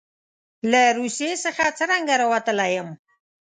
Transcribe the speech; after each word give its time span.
له 0.71 0.81
روسیې 0.97 1.31
څخه 1.45 1.63
څرنګه 1.79 2.13
راوتلی 2.21 2.67
یم. 2.77 2.89